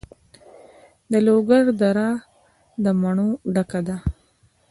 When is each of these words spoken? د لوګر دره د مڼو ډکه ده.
د 1.11 1.13
لوګر 1.25 1.63
دره 1.81 2.09
د 2.83 2.85
مڼو 3.01 3.29
ډکه 3.53 3.79
ده. 3.87 3.97